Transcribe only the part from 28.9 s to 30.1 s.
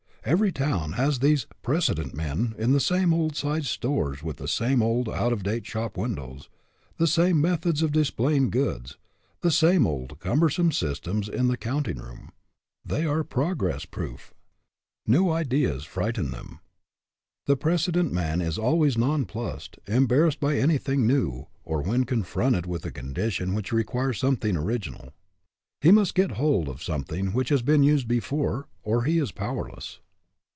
he is powerless.